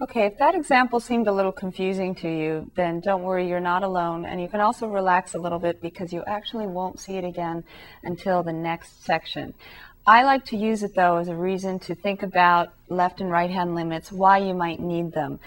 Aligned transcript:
Okay, 0.00 0.26
if 0.26 0.38
that 0.38 0.56
example 0.56 0.98
seemed 0.98 1.28
a 1.28 1.32
little 1.32 1.52
confusing 1.52 2.16
to 2.16 2.28
you, 2.28 2.68
then 2.74 2.98
don't 2.98 3.22
worry, 3.22 3.48
you're 3.48 3.60
not 3.60 3.84
alone. 3.84 4.24
And 4.24 4.40
you 4.40 4.48
can 4.48 4.60
also 4.60 4.88
relax 4.88 5.34
a 5.34 5.38
little 5.38 5.60
bit 5.60 5.80
because 5.80 6.12
you 6.12 6.24
actually 6.26 6.66
won't 6.66 6.98
see 6.98 7.12
it 7.16 7.24
again 7.24 7.62
until 8.02 8.42
the 8.42 8.52
next 8.52 9.04
section. 9.04 9.54
I 10.04 10.24
like 10.24 10.44
to 10.46 10.56
use 10.56 10.82
it 10.82 10.96
though 10.96 11.18
as 11.18 11.28
a 11.28 11.36
reason 11.36 11.78
to 11.80 11.94
think 11.94 12.24
about 12.24 12.70
left 12.94 13.20
and 13.20 13.30
right 13.30 13.50
hand 13.50 13.74
limits, 13.74 14.10
why 14.10 14.38
you 14.38 14.54
might 14.54 14.80
need 14.80 15.12
them. 15.12 15.40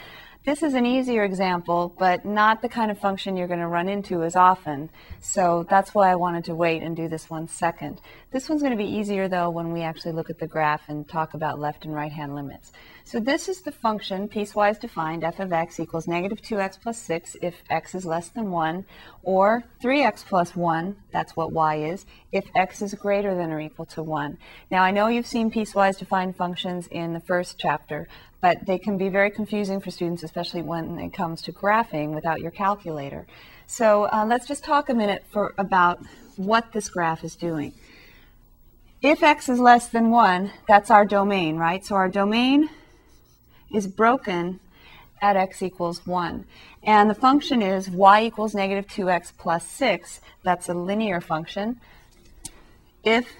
This 0.48 0.64
is 0.64 0.76
an 0.76 0.86
easier 0.86 1.26
example, 1.26 1.94
but 2.00 2.24
not 2.24 2.62
the 2.62 2.70
kind 2.70 2.90
of 2.90 2.98
function 2.98 3.36
you're 3.36 3.50
going 3.50 3.60
to 3.60 3.68
run 3.68 3.90
into 3.90 4.24
as 4.24 4.38
often. 4.38 4.90
So 5.20 5.66
that's 5.70 5.94
why 5.94 6.10
I 6.10 6.16
wanted 6.16 6.46
to 6.46 6.56
wait 6.56 6.84
and 6.84 6.96
do 6.96 7.10
this 7.10 7.30
one 7.30 7.50
second. 7.50 8.00
This 8.32 8.48
one's 8.48 8.62
going 8.62 8.72
to 8.72 8.82
be 8.82 8.90
easier 8.90 9.28
though 9.28 9.50
when 9.50 9.74
we 9.74 9.82
actually 9.82 10.14
look 10.14 10.30
at 10.30 10.40
the 10.40 10.48
graph 10.48 10.88
and 10.88 11.06
talk 11.06 11.34
about 11.34 11.60
left 11.60 11.84
and 11.84 11.94
right 11.94 12.14
hand 12.14 12.34
limits. 12.34 12.72
So 13.04 13.22
this 13.22 13.48
is 13.48 13.62
the 13.62 13.72
function 13.72 14.28
piecewise 14.28 14.82
defined 14.82 15.24
f 15.24 15.40
of 15.40 15.54
x 15.54 15.80
equals 15.80 16.10
negative 16.10 16.42
2x 16.42 16.82
plus 16.82 16.98
6 16.98 17.38
if 17.42 17.56
x 17.70 17.96
is 17.96 18.06
less 18.06 18.28
than 18.28 18.52
1, 18.52 18.86
or 19.24 19.64
3x 19.82 20.26
plus 20.26 20.58
1, 20.58 20.96
that's 21.12 21.34
what 21.34 21.54
y 21.54 21.76
is, 21.76 22.06
if 22.34 22.44
x 22.54 22.82
is 22.82 22.94
greater 22.94 23.34
than 23.34 23.52
or 23.52 23.62
equal 23.62 23.86
to 23.86 24.04
1. 24.04 24.38
Now 24.70 24.84
I 24.84 24.92
know 24.92 25.08
you've 25.08 25.26
seen 25.26 25.50
piecewise 25.50 25.98
defined 25.98 26.36
functions 26.36 26.88
in 26.88 27.14
the 27.14 27.22
first 27.22 27.37
chapter, 27.58 28.08
but 28.42 28.66
they 28.66 28.78
can 28.78 28.98
be 28.98 29.10
very 29.10 29.32
confusing 29.32 29.80
for 29.80 29.92
students, 29.92 30.24
especially 30.24 30.62
when 30.62 31.00
it 31.00 31.14
comes 31.14 31.42
to 31.44 31.52
graphing 31.52 32.14
without 32.14 32.42
your 32.42 32.52
calculator. 32.52 33.26
So 33.66 34.06
uh, 34.06 34.26
let's 34.28 34.48
just 34.48 34.64
talk 34.64 34.90
a 34.90 34.94
minute 34.94 35.26
for 35.30 35.54
about 35.58 36.00
what 36.38 36.72
this 36.72 36.90
graph 36.90 37.24
is 37.24 37.36
doing. 37.36 37.74
If 39.02 39.22
x 39.22 39.50
is 39.50 39.60
less 39.60 39.88
than 39.90 40.10
1, 40.10 40.52
that's 40.68 40.90
our 40.90 41.06
domain, 41.06 41.58
right? 41.58 41.86
So 41.86 41.96
our 41.96 42.10
domain 42.10 42.70
is 43.72 43.88
broken 43.88 44.60
at 45.22 45.36
x 45.36 45.62
equals 45.62 46.06
1. 46.06 46.46
And 46.84 47.10
the 47.10 47.16
function 47.16 47.62
is 47.62 47.90
y 47.90 48.24
equals 48.24 48.56
negative 48.56 48.88
2x 48.88 49.34
plus 49.38 49.68
6. 49.68 50.22
That's 50.44 50.70
a 50.70 50.74
linear 50.74 51.22
function. 51.22 51.80
If 53.04 53.34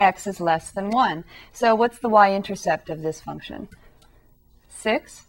x 0.00 0.26
is 0.26 0.40
less 0.40 0.70
than 0.70 0.90
1. 0.90 1.24
So 1.52 1.74
what's 1.74 1.98
the 1.98 2.08
y-intercept 2.08 2.90
of 2.90 3.02
this 3.02 3.20
function? 3.20 3.68
6. 4.68 5.26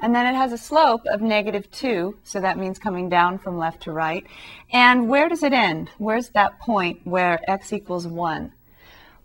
And 0.00 0.14
then 0.14 0.26
it 0.32 0.36
has 0.36 0.52
a 0.52 0.58
slope 0.58 1.02
of 1.06 1.20
negative 1.20 1.70
2, 1.72 2.18
so 2.22 2.40
that 2.40 2.56
means 2.56 2.78
coming 2.78 3.08
down 3.08 3.38
from 3.38 3.58
left 3.58 3.82
to 3.82 3.92
right. 3.92 4.24
And 4.72 5.08
where 5.08 5.28
does 5.28 5.42
it 5.42 5.52
end? 5.52 5.90
Where's 5.98 6.28
that 6.30 6.60
point 6.60 7.00
where 7.04 7.40
x 7.50 7.72
equals 7.72 8.06
1? 8.06 8.52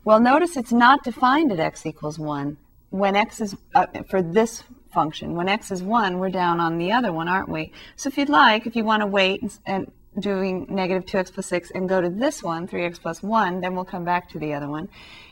Well, 0.04 0.20
notice 0.20 0.58
it's 0.58 0.74
not 0.74 1.04
defined 1.04 1.52
at 1.52 1.60
x 1.60 1.86
equals 1.86 2.18
1. 2.18 2.58
When 2.90 3.16
x 3.16 3.40
is, 3.40 3.56
uh, 3.76 3.86
for 4.10 4.22
this 4.22 4.64
function, 4.92 5.36
when 5.36 5.48
x 5.48 5.72
is 5.72 5.84
1, 5.84 6.18
we're 6.18 6.30
down 6.30 6.60
on 6.60 6.80
the 6.80 6.92
other 6.92 7.14
one, 7.14 7.28
aren't 7.28 7.50
we? 7.50 7.72
So 7.96 8.08
if 8.08 8.18
you'd 8.18 8.30
like, 8.30 8.66
if 8.66 8.76
you 8.76 8.84
want 8.84 9.02
to 9.02 9.08
wait 9.08 9.44
and, 9.44 9.60
and 9.66 9.92
doing 10.20 10.68
negative 10.70 11.06
2x 11.06 11.34
plus 11.34 11.48
6 11.48 11.72
and 11.72 11.90
go 11.90 12.02
to 12.02 12.10
this 12.10 12.44
one, 12.44 12.68
3x 12.68 13.02
plus 13.02 13.24
1, 13.24 13.62
then 13.62 13.76
we'll 13.76 13.86
come 13.86 14.06
back 14.06 14.30
to 14.30 14.40
the 14.40 14.54
other 14.54 14.68
one. 14.68 14.90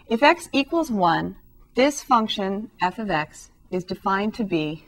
If 0.08 0.24
x 0.24 0.50
equals 0.52 0.92
1, 0.92 1.36
this 1.76 2.02
function, 2.02 2.72
f 2.82 3.00
of 3.00 3.10
x, 3.10 3.50
is 3.70 3.84
defined 3.84 4.34
to 4.36 4.44
be 4.44 4.84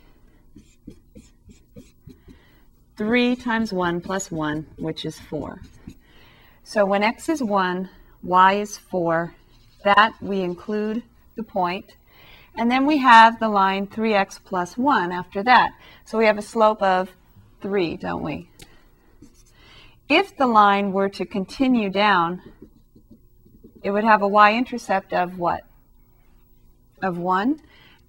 3 2.97 3.35
times 3.35 3.71
1 3.71 4.01
plus 4.01 4.31
1, 4.31 4.67
which 4.77 5.05
is 5.05 5.19
4. 5.19 5.61
So 6.63 6.85
when 6.85 7.03
x 7.03 7.29
is 7.29 7.41
1, 7.41 7.89
y 8.23 8.53
is 8.53 8.77
4. 8.77 9.33
That 9.83 10.13
we 10.21 10.41
include 10.41 11.03
the 11.35 11.43
point. 11.43 11.91
And 12.55 12.69
then 12.69 12.85
we 12.85 12.97
have 12.99 13.39
the 13.39 13.49
line 13.49 13.87
3x 13.87 14.39
plus 14.43 14.77
1 14.77 15.11
after 15.11 15.43
that. 15.43 15.71
So 16.05 16.17
we 16.17 16.25
have 16.25 16.37
a 16.37 16.43
slope 16.43 16.81
of 16.81 17.09
3, 17.61 17.97
don't 17.97 18.23
we? 18.23 18.49
If 20.15 20.37
the 20.37 20.45
line 20.45 20.91
were 20.91 21.09
to 21.09 21.25
continue 21.25 21.89
down, 21.89 22.43
it 23.81 23.89
would 23.89 24.03
have 24.03 24.21
a 24.21 24.27
y-intercept 24.27 25.11
of 25.11 25.39
what? 25.39 25.61
Of 27.01 27.17
1. 27.17 27.59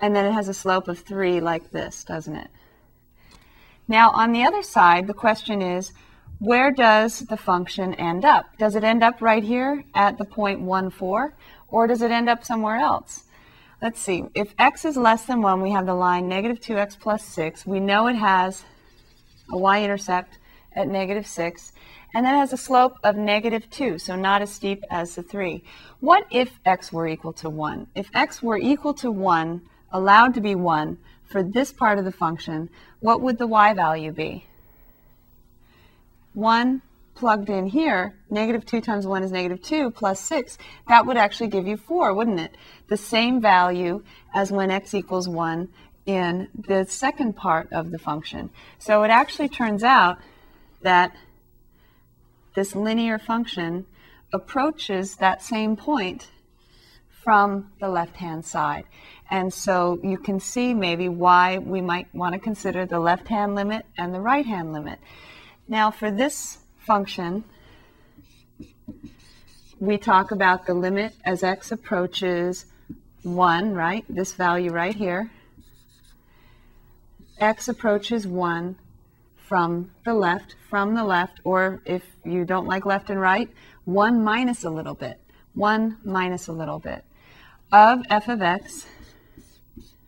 And 0.02 0.14
then 0.14 0.26
it 0.26 0.32
has 0.32 0.48
a 0.50 0.52
slope 0.52 0.86
of 0.86 0.98
3 0.98 1.40
like 1.40 1.70
this, 1.70 2.04
doesn't 2.04 2.36
it? 2.36 2.50
Now, 3.88 4.10
on 4.10 4.32
the 4.32 4.44
other 4.44 4.62
side, 4.62 5.06
the 5.06 5.14
question 5.14 5.62
is, 5.62 5.92
where 6.40 6.70
does 6.70 7.20
the 7.20 7.38
function 7.38 7.94
end 7.94 8.26
up? 8.26 8.58
Does 8.58 8.76
it 8.76 8.84
end 8.84 9.02
up 9.02 9.22
right 9.22 9.42
here 9.42 9.82
at 9.94 10.18
the 10.18 10.26
point 10.26 10.60
1, 10.60 10.90
4, 10.90 11.34
or 11.68 11.86
does 11.86 12.02
it 12.02 12.10
end 12.10 12.28
up 12.28 12.44
somewhere 12.44 12.76
else? 12.76 13.24
Let's 13.80 13.98
see. 13.98 14.24
If 14.34 14.54
x 14.58 14.84
is 14.84 14.98
less 14.98 15.24
than 15.24 15.40
1, 15.40 15.62
we 15.62 15.70
have 15.70 15.86
the 15.86 15.94
line 15.94 16.28
negative 16.28 16.60
2x 16.60 16.98
plus 17.00 17.24
6. 17.24 17.64
We 17.64 17.80
know 17.80 18.08
it 18.08 18.16
has 18.16 18.62
a 19.50 19.56
y-intercept 19.56 20.38
at 20.74 20.88
negative 20.88 21.26
6, 21.26 21.72
and 22.14 22.24
then 22.24 22.34
has 22.34 22.52
a 22.52 22.56
slope 22.56 22.98
of 23.02 23.16
negative 23.16 23.68
2, 23.70 23.98
so 23.98 24.14
not 24.16 24.42
as 24.42 24.50
steep 24.50 24.84
as 24.90 25.14
the 25.14 25.22
3. 25.22 25.62
What 26.00 26.26
if 26.30 26.58
x 26.64 26.92
were 26.92 27.08
equal 27.08 27.32
to 27.34 27.50
1? 27.50 27.88
If 27.94 28.08
x 28.14 28.42
were 28.42 28.58
equal 28.58 28.94
to 28.94 29.10
1, 29.10 29.62
allowed 29.92 30.34
to 30.34 30.40
be 30.40 30.54
1, 30.54 30.98
for 31.24 31.42
this 31.42 31.72
part 31.72 31.98
of 31.98 32.04
the 32.04 32.12
function, 32.12 32.68
what 33.00 33.20
would 33.20 33.38
the 33.38 33.46
y 33.46 33.74
value 33.74 34.12
be? 34.12 34.46
1 36.34 36.82
plugged 37.14 37.48
in 37.48 37.66
here, 37.66 38.14
negative 38.28 38.66
2 38.66 38.80
times 38.80 39.06
1 39.06 39.22
is 39.22 39.32
negative 39.32 39.62
2 39.62 39.90
plus 39.90 40.20
6. 40.20 40.58
That 40.88 41.06
would 41.06 41.16
actually 41.16 41.48
give 41.48 41.66
you 41.66 41.76
4, 41.76 42.12
wouldn't 42.14 42.40
it? 42.40 42.54
The 42.88 42.96
same 42.96 43.40
value 43.40 44.02
as 44.34 44.50
when 44.50 44.70
x 44.70 44.94
equals 44.94 45.28
1 45.28 45.68
in 46.06 46.48
the 46.56 46.84
second 46.84 47.34
part 47.34 47.72
of 47.72 47.90
the 47.90 47.98
function. 47.98 48.50
So 48.78 49.02
it 49.04 49.10
actually 49.10 49.48
turns 49.48 49.82
out 49.82 50.18
that 50.84 51.16
this 52.54 52.76
linear 52.76 53.18
function 53.18 53.86
approaches 54.32 55.16
that 55.16 55.42
same 55.42 55.76
point 55.76 56.28
from 57.10 57.72
the 57.80 57.88
left-hand 57.88 58.44
side. 58.44 58.84
And 59.30 59.52
so 59.52 59.98
you 60.02 60.18
can 60.18 60.38
see 60.38 60.74
maybe 60.74 61.08
why 61.08 61.58
we 61.58 61.80
might 61.80 62.14
want 62.14 62.34
to 62.34 62.38
consider 62.38 62.84
the 62.84 63.00
left-hand 63.00 63.54
limit 63.54 63.86
and 63.96 64.14
the 64.14 64.20
right-hand 64.20 64.72
limit. 64.72 64.98
Now 65.66 65.90
for 65.90 66.10
this 66.10 66.58
function, 66.78 67.44
we 69.80 69.96
talk 69.96 70.30
about 70.30 70.66
the 70.66 70.74
limit 70.74 71.14
as 71.24 71.42
x 71.42 71.72
approaches 71.72 72.66
1, 73.22 73.74
right? 73.74 74.04
This 74.08 74.34
value 74.34 74.70
right 74.70 74.94
here. 74.94 75.30
x 77.38 77.68
approaches 77.68 78.26
1 78.26 78.76
from 79.46 79.90
the 80.04 80.14
left, 80.14 80.56
from 80.70 80.94
the 80.94 81.04
left, 81.04 81.40
or 81.44 81.82
if 81.84 82.02
you 82.24 82.44
don't 82.44 82.66
like 82.66 82.86
left 82.86 83.10
and 83.10 83.20
right, 83.20 83.50
1 83.84 84.24
minus 84.24 84.64
a 84.64 84.70
little 84.70 84.94
bit. 84.94 85.20
1 85.54 85.98
minus 86.04 86.48
a 86.48 86.52
little 86.52 86.78
bit 86.78 87.04
of 87.74 88.02
f 88.08 88.28
of 88.28 88.40
x, 88.40 88.86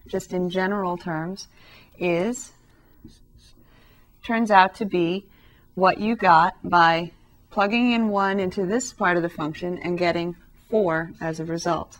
just 0.07 0.33
in 0.33 0.49
general 0.49 0.97
terms, 0.97 1.49
is, 1.99 2.53
turns 4.25 4.51
out 4.51 4.75
to 4.77 4.85
be 4.85 5.27
what 5.75 5.99
you 5.99 6.15
got 6.15 6.55
by 6.63 7.11
plugging 7.51 7.93
in 7.93 8.09
1 8.09 8.39
into 8.39 8.67
this 8.67 8.93
part 8.93 9.17
of 9.17 9.23
the 9.23 9.29
function 9.29 9.79
and 9.79 9.99
getting 9.99 10.37
4 10.71 11.11
as 11.21 11.41
a 11.41 11.45
result. 11.45 11.99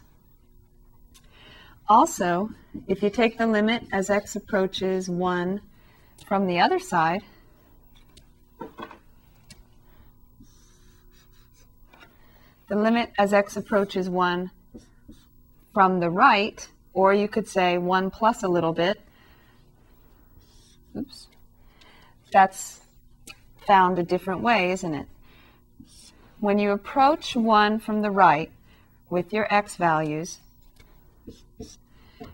Also, 1.89 2.51
if 2.87 3.03
you 3.03 3.11
take 3.11 3.39
the 3.39 3.47
limit 3.47 3.85
as 3.93 4.11
x 4.11 4.37
approaches 4.37 5.09
1 5.09 5.61
from 6.25 6.47
the 6.47 6.61
other 6.61 6.79
side, 6.79 7.23
the 12.69 12.77
limit 12.77 13.13
as 13.19 13.33
x 13.33 13.57
approaches 13.57 14.09
1 14.09 14.51
from 15.73 16.01
the 16.01 16.11
right, 16.11 16.69
or 16.95 17.13
you 17.13 17.29
could 17.29 17.49
say 17.49 17.79
1 17.79 18.11
plus 18.11 18.43
a 18.43 18.49
little 18.49 18.73
bit. 18.73 19.01
Oops. 20.97 21.27
That's 22.33 22.81
found 23.67 23.99
a 23.99 24.03
different 24.03 24.41
way, 24.41 24.71
isn't 24.73 24.95
it? 24.95 25.07
When 26.41 26.59
you 26.59 26.71
approach 26.71 27.37
1 27.37 27.79
from 27.81 28.03
the 28.03 28.11
right 28.11 28.51
with 29.11 29.33
your 29.33 29.53
x 29.53 29.77
values, 29.77 30.39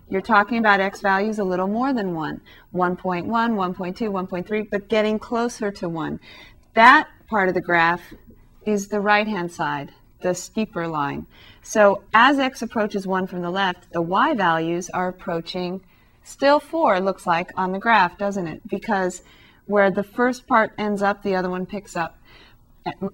you're 0.09 0.21
talking 0.21 0.59
about 0.59 0.81
x 0.81 1.01
values 1.01 1.39
a 1.39 1.45
little 1.45 1.69
more 1.69 1.93
than 1.93 2.15
1, 2.15 2.41
1.1, 2.75 3.27
1.2, 3.27 4.29
1.3, 4.29 4.71
but 4.71 4.89
getting 4.89 5.19
closer 5.19 5.71
to 5.71 5.89
1. 5.89 6.21
That 6.75 7.09
part 7.29 7.49
of 7.49 7.55
the 7.55 7.61
graph 7.61 8.15
is 8.65 8.89
the 8.89 9.01
right-hand 9.01 9.51
side, 9.53 9.93
the 10.21 10.35
steeper 10.35 10.87
line. 10.87 11.27
So 11.63 12.03
as 12.13 12.39
x 12.39 12.63
approaches 12.63 13.07
1 13.07 13.27
from 13.27 13.43
the 13.43 13.51
left, 13.51 13.93
the 13.93 14.03
y 14.03 14.35
values 14.35 14.91
are 14.91 15.09
approaching 15.09 15.81
still 16.25 16.61
4, 16.61 17.01
looks 17.01 17.27
like, 17.27 17.51
on 17.57 17.73
the 17.73 17.79
graph, 17.79 18.19
doesn't 18.19 18.47
it? 18.47 18.63
Because 18.69 19.23
where 19.67 19.91
the 19.91 20.03
first 20.03 20.47
part 20.47 20.73
ends 20.79 21.03
up, 21.03 21.23
the 21.23 21.35
other 21.35 21.51
one 21.51 21.67
picks 21.67 21.97
up. 21.97 22.19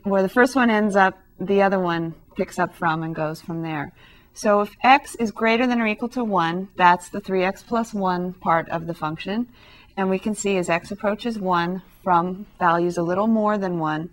Where 0.03 0.23
the 0.23 0.29
first 0.29 0.56
one 0.56 0.70
ends 0.70 0.97
up, 0.97 1.19
the 1.38 1.62
other 1.62 1.79
one 1.79 2.15
picks 2.37 2.59
up 2.59 2.75
from 2.75 3.03
and 3.03 3.15
goes 3.15 3.41
from 3.41 3.62
there. 3.62 3.93
So 4.38 4.61
if 4.61 4.76
x 4.85 5.17
is 5.17 5.32
greater 5.32 5.67
than 5.67 5.81
or 5.81 5.88
equal 5.88 6.08
to 6.11 6.23
1, 6.23 6.69
that's 6.76 7.08
the 7.08 7.20
3x 7.20 7.67
plus 7.67 7.93
1 7.93 8.35
part 8.35 8.69
of 8.69 8.87
the 8.87 8.94
function. 8.94 9.49
And 9.96 10.08
we 10.08 10.20
can 10.20 10.37
see 10.37 10.56
as 10.58 10.70
x 10.70 10.93
approaches 10.93 11.40
1 11.40 11.82
from 12.05 12.46
values 12.56 12.96
a 12.96 13.02
little 13.02 13.26
more 13.26 13.58
than 13.58 13.81
1, 13.81 14.11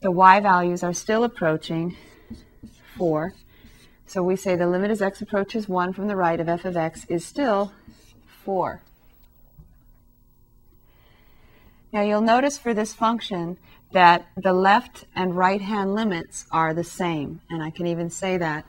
the 0.00 0.10
y 0.10 0.40
values 0.40 0.82
are 0.82 0.92
still 0.92 1.22
approaching 1.22 1.96
4. 2.96 3.34
So 4.04 4.24
we 4.24 4.34
say 4.34 4.56
the 4.56 4.66
limit 4.66 4.90
as 4.90 5.00
x 5.00 5.22
approaches 5.22 5.68
1 5.68 5.92
from 5.92 6.08
the 6.08 6.16
right 6.16 6.40
of 6.40 6.48
f 6.48 6.64
of 6.64 6.76
x 6.76 7.06
is 7.08 7.24
still 7.24 7.72
4. 8.44 8.82
Now 11.92 12.02
you'll 12.02 12.20
notice 12.20 12.58
for 12.58 12.74
this 12.74 12.94
function 12.94 13.58
that 13.92 14.26
the 14.36 14.54
left 14.54 15.04
and 15.14 15.36
right 15.36 15.60
hand 15.60 15.94
limits 15.94 16.46
are 16.50 16.74
the 16.74 16.82
same. 16.82 17.42
And 17.48 17.62
I 17.62 17.70
can 17.70 17.86
even 17.86 18.10
say 18.10 18.36
that 18.38 18.64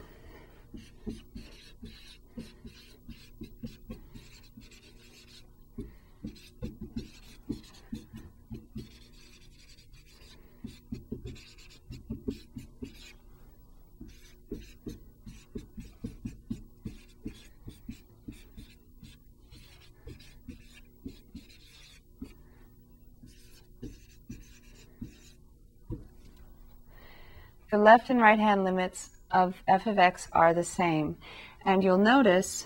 the 27.74 27.80
left 27.80 28.12
and 28.12 28.22
right 28.22 28.38
hand 28.38 28.64
limits 28.64 29.13
of 29.34 29.56
f 29.68 29.88
of 29.88 30.00
x 30.00 30.28
are 30.32 30.54
the 30.54 30.64
same. 30.64 31.18
And 31.66 31.84
you'll 31.84 31.98
notice 31.98 32.66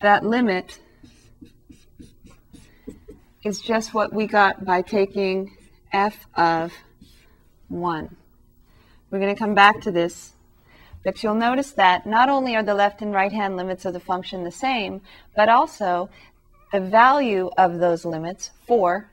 that 0.00 0.24
limit 0.24 0.80
is 3.42 3.60
just 3.60 3.94
what 3.94 4.12
we 4.12 4.26
got 4.26 4.64
by 4.64 4.82
taking 4.82 5.56
f 5.92 6.26
of 6.34 6.72
1. 7.68 8.16
We're 9.10 9.18
going 9.20 9.34
to 9.34 9.38
come 9.38 9.54
back 9.54 9.80
to 9.82 9.90
this, 9.90 10.32
but 11.04 11.22
you'll 11.22 11.34
notice 11.34 11.72
that 11.72 12.06
not 12.06 12.28
only 12.28 12.56
are 12.56 12.62
the 12.62 12.74
left 12.74 13.00
and 13.00 13.12
right 13.12 13.32
hand 13.32 13.56
limits 13.56 13.84
of 13.84 13.92
the 13.92 14.00
function 14.00 14.44
the 14.44 14.50
same, 14.50 15.02
but 15.36 15.48
also 15.48 16.10
the 16.74 16.80
value 16.80 17.48
of 17.56 17.78
those 17.78 18.04
limits, 18.04 18.50
4, 18.66 19.08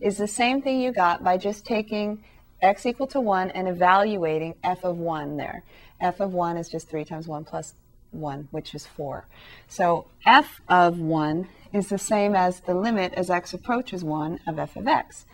is 0.00 0.16
the 0.16 0.26
same 0.26 0.62
thing 0.62 0.80
you 0.80 0.92
got 0.92 1.22
by 1.22 1.36
just 1.36 1.62
taking 1.66 2.24
x 2.62 2.86
equal 2.86 3.06
to 3.08 3.20
1 3.20 3.50
and 3.50 3.68
evaluating 3.68 4.54
f 4.64 4.82
of 4.82 4.96
1 4.96 5.36
there. 5.36 5.62
f 6.00 6.20
of 6.20 6.32
1 6.32 6.56
is 6.56 6.70
just 6.70 6.88
3 6.88 7.04
times 7.04 7.28
1 7.28 7.44
plus 7.44 7.74
1, 8.12 8.48
which 8.50 8.74
is 8.74 8.86
4. 8.86 9.26
So 9.68 10.06
f 10.24 10.62
of 10.70 11.00
1 11.00 11.48
is 11.74 11.90
the 11.90 11.98
same 11.98 12.34
as 12.34 12.60
the 12.60 12.72
limit 12.72 13.12
as 13.12 13.28
x 13.28 13.52
approaches 13.52 14.02
1 14.02 14.40
of 14.46 14.58
f 14.58 14.74
of 14.76 14.88
x. 14.88 15.26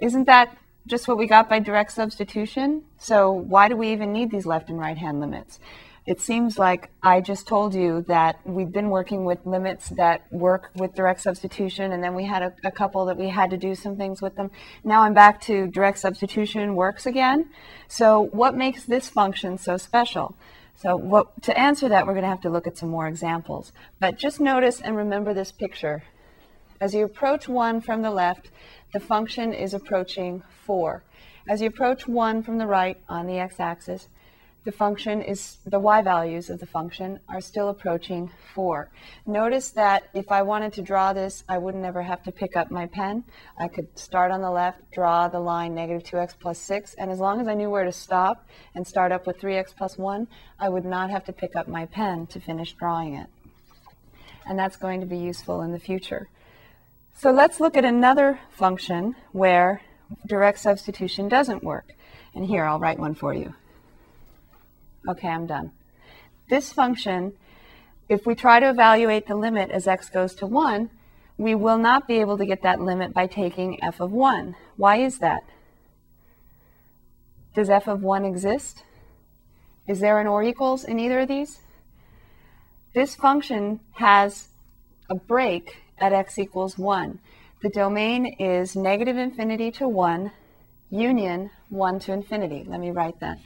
Isn't 0.00 0.24
that 0.24 0.56
just 0.86 1.08
what 1.08 1.18
we 1.18 1.26
got 1.26 1.46
by 1.46 1.58
direct 1.58 1.92
substitution? 1.92 2.84
So 2.96 3.30
why 3.30 3.68
do 3.68 3.76
we 3.76 3.92
even 3.92 4.14
need 4.14 4.30
these 4.30 4.46
left 4.46 4.70
and 4.70 4.78
right 4.78 4.96
hand 4.96 5.20
limits? 5.20 5.60
It 6.04 6.20
seems 6.20 6.58
like 6.58 6.90
I 7.02 7.20
just 7.20 7.46
told 7.46 7.74
you 7.74 8.02
that 8.08 8.40
we've 8.44 8.72
been 8.72 8.90
working 8.90 9.24
with 9.24 9.46
limits 9.46 9.88
that 9.90 10.30
work 10.32 10.70
with 10.74 10.94
direct 10.94 11.20
substitution, 11.20 11.92
and 11.92 12.02
then 12.02 12.14
we 12.14 12.24
had 12.24 12.42
a, 12.42 12.52
a, 12.64 12.72
couple 12.72 13.04
that 13.06 13.16
we 13.16 13.28
had 13.28 13.50
to 13.50 13.56
do 13.56 13.76
some 13.76 13.96
things 13.96 14.20
with 14.20 14.34
them. 14.34 14.50
Now 14.82 15.02
I'm 15.02 15.14
back 15.14 15.40
to 15.42 15.68
direct 15.68 15.98
substitution 15.98 16.74
works 16.74 17.06
again. 17.06 17.50
So 17.86 18.20
what 18.32 18.56
makes 18.56 18.84
this 18.84 19.08
function 19.08 19.58
so 19.58 19.76
special? 19.76 20.34
So 20.74 20.96
what, 20.96 21.40
to 21.42 21.56
answer 21.56 21.88
that, 21.88 22.04
we're 22.04 22.14
going 22.14 22.24
to 22.24 22.30
have 22.30 22.40
to 22.40 22.50
look 22.50 22.66
at 22.66 22.76
some 22.76 22.88
more 22.88 23.06
examples. 23.06 23.70
But 24.00 24.18
just 24.18 24.40
notice 24.40 24.80
and 24.80 24.96
remember 24.96 25.32
this 25.32 25.52
picture. 25.52 26.02
As 26.80 26.94
you 26.94 27.04
approach 27.04 27.46
1 27.46 27.80
from 27.80 28.02
the 28.02 28.10
left, 28.10 28.50
the 28.92 28.98
function 28.98 29.54
is 29.54 29.72
approaching 29.72 30.42
4. 30.66 31.04
As 31.48 31.60
you 31.60 31.68
approach 31.68 32.08
1 32.08 32.42
from 32.42 32.58
the 32.58 32.66
right 32.66 32.98
on 33.08 33.28
the 33.28 33.38
x-axis, 33.38 34.08
the 34.64 34.72
function 34.72 35.22
is, 35.22 35.56
the 35.66 35.80
y 35.80 36.02
values 36.02 36.48
of 36.48 36.60
the 36.60 36.66
function 36.66 37.18
are 37.28 37.40
still 37.40 37.68
approaching 37.68 38.30
4. 38.54 38.90
Notice 39.26 39.70
that 39.70 40.04
if 40.14 40.30
I 40.30 40.42
wanted 40.42 40.72
to 40.74 40.82
draw 40.82 41.12
this, 41.12 41.42
I 41.48 41.58
wouldn't 41.58 41.84
ever 41.84 42.02
have 42.02 42.22
to 42.24 42.32
pick 42.32 42.56
up 42.56 42.70
my 42.70 42.86
pen. 42.86 43.24
I 43.58 43.66
could 43.66 43.98
start 43.98 44.30
on 44.30 44.40
the 44.40 44.50
left, 44.50 44.78
draw 44.92 45.26
the 45.26 45.40
line 45.40 45.74
negative 45.74 46.04
2x 46.04 46.34
plus 46.38 46.60
6, 46.60 46.94
and 46.94 47.10
as 47.10 47.18
long 47.18 47.40
as 47.40 47.48
I 47.48 47.54
knew 47.54 47.70
where 47.70 47.84
to 47.84 47.92
stop 47.92 48.46
and 48.74 48.86
start 48.86 49.10
up 49.10 49.26
with 49.26 49.40
3x 49.40 49.74
plus 49.76 49.98
1, 49.98 50.28
I 50.60 50.68
would 50.68 50.84
not 50.84 51.10
have 51.10 51.24
to 51.24 51.32
pick 51.32 51.56
up 51.56 51.66
my 51.66 51.86
pen 51.86 52.26
to 52.28 52.40
finish 52.40 52.72
drawing 52.74 53.16
it. 53.16 53.28
And 54.46 54.58
that's 54.58 54.76
going 54.76 55.00
to 55.00 55.06
be 55.06 55.18
useful 55.18 55.62
in 55.62 55.72
the 55.72 55.80
future. 55.80 56.28
So 57.16 57.30
let's 57.30 57.58
look 57.58 57.76
at 57.76 57.84
another 57.84 58.38
function 58.50 59.16
where 59.32 59.82
direct 60.26 60.60
substitution 60.60 61.28
doesn't 61.28 61.64
work. 61.64 61.94
And 62.34 62.46
here, 62.46 62.64
I'll 62.64 62.78
write 62.78 62.98
one 62.98 63.14
for 63.14 63.34
you. 63.34 63.54
Okay, 65.08 65.28
I'm 65.28 65.46
done. 65.46 65.72
This 66.48 66.72
function, 66.72 67.32
if 68.08 68.26
we 68.26 68.34
try 68.34 68.60
to 68.60 68.70
evaluate 68.70 69.26
the 69.26 69.34
limit 69.34 69.70
as 69.70 69.88
x 69.88 70.08
goes 70.08 70.34
to 70.36 70.46
1, 70.46 70.90
we 71.38 71.54
will 71.54 71.78
not 71.78 72.06
be 72.06 72.20
able 72.20 72.38
to 72.38 72.46
get 72.46 72.62
that 72.62 72.80
limit 72.80 73.12
by 73.12 73.26
taking 73.26 73.82
f 73.82 74.00
of 74.00 74.12
1. 74.12 74.54
Why 74.76 74.96
is 74.96 75.18
that? 75.18 75.42
Does 77.54 77.68
f 77.68 77.88
of 77.88 78.02
1 78.02 78.24
exist? 78.24 78.84
Is 79.88 80.00
there 80.00 80.20
an 80.20 80.28
or 80.28 80.42
equals 80.42 80.84
in 80.84 81.00
either 81.00 81.20
of 81.20 81.28
these? 81.28 81.60
This 82.94 83.16
function 83.16 83.80
has 83.94 84.48
a 85.10 85.14
break 85.14 85.78
at 85.98 86.12
x 86.12 86.38
equals 86.38 86.78
1. 86.78 87.18
The 87.62 87.70
domain 87.70 88.26
is 88.38 88.76
negative 88.76 89.16
infinity 89.16 89.70
to 89.72 89.88
1, 89.88 90.30
union 90.90 91.50
1 91.70 91.98
to 92.00 92.12
infinity. 92.12 92.64
Let 92.66 92.80
me 92.80 92.90
write 92.90 93.18
that. 93.20 93.38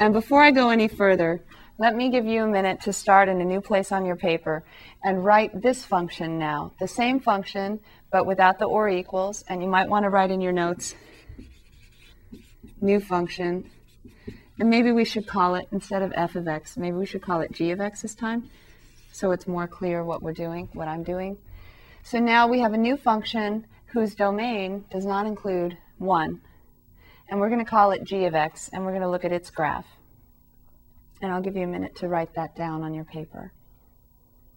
And 0.00 0.12
before 0.12 0.42
I 0.42 0.52
go 0.52 0.70
any 0.70 0.86
further, 0.86 1.42
let 1.76 1.96
me 1.96 2.08
give 2.08 2.24
you 2.24 2.44
a 2.44 2.48
minute 2.48 2.80
to 2.82 2.92
start 2.92 3.28
in 3.28 3.40
a 3.40 3.44
new 3.44 3.60
place 3.60 3.90
on 3.90 4.04
your 4.04 4.14
paper 4.14 4.64
and 5.02 5.24
write 5.24 5.60
this 5.60 5.84
function 5.84 6.38
now. 6.38 6.72
The 6.78 6.86
same 6.86 7.18
function, 7.18 7.80
but 8.12 8.24
without 8.24 8.60
the 8.60 8.66
or 8.66 8.88
equals. 8.88 9.44
And 9.48 9.60
you 9.60 9.68
might 9.68 9.88
want 9.88 10.04
to 10.04 10.10
write 10.10 10.30
in 10.30 10.40
your 10.40 10.52
notes, 10.52 10.94
new 12.80 13.00
function. 13.00 13.70
And 14.60 14.70
maybe 14.70 14.92
we 14.92 15.04
should 15.04 15.26
call 15.26 15.56
it, 15.56 15.66
instead 15.72 16.02
of 16.02 16.12
f 16.14 16.36
of 16.36 16.46
x, 16.46 16.76
maybe 16.76 16.96
we 16.96 17.06
should 17.06 17.22
call 17.22 17.40
it 17.40 17.50
g 17.50 17.72
of 17.72 17.80
x 17.80 18.02
this 18.02 18.14
time. 18.14 18.50
So 19.10 19.32
it's 19.32 19.48
more 19.48 19.66
clear 19.66 20.04
what 20.04 20.22
we're 20.22 20.32
doing, 20.32 20.68
what 20.74 20.86
I'm 20.86 21.02
doing. 21.02 21.38
So 22.04 22.20
now 22.20 22.46
we 22.46 22.60
have 22.60 22.72
a 22.72 22.78
new 22.78 22.96
function 22.96 23.66
whose 23.86 24.14
domain 24.14 24.84
does 24.92 25.04
not 25.04 25.26
include 25.26 25.76
1 25.98 26.40
and 27.28 27.40
we're 27.40 27.48
going 27.48 27.64
to 27.64 27.70
call 27.70 27.90
it 27.92 28.04
g 28.04 28.24
of 28.24 28.34
x, 28.34 28.70
and 28.72 28.84
we're 28.84 28.92
going 28.92 29.02
to 29.02 29.10
look 29.10 29.24
at 29.24 29.32
its 29.32 29.50
graph. 29.50 29.86
And 31.20 31.32
I'll 31.32 31.42
give 31.42 31.56
you 31.56 31.64
a 31.64 31.68
minute 31.68 31.96
to 31.96 32.08
write 32.08 32.34
that 32.34 32.54
down 32.56 32.82
on 32.82 32.94
your 32.94 33.04
paper. 33.04 33.52